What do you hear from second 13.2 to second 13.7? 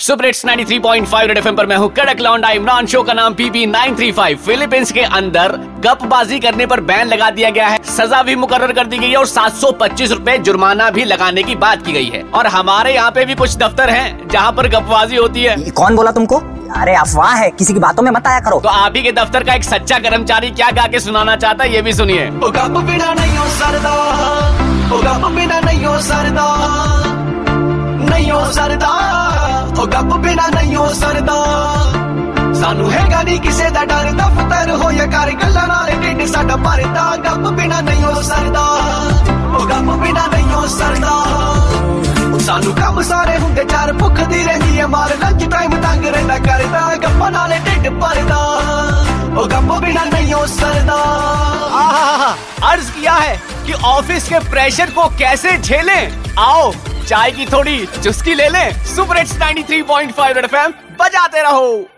भी कुछ